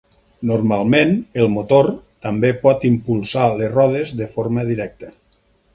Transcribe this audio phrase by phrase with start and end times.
[0.51, 1.11] Normalment,
[1.43, 1.91] el motor
[2.27, 5.17] també pot impulsar les rodes de forma directa.